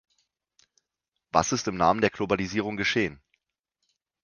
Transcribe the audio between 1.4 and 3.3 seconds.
ist im Namen der Globalisierung geschehen?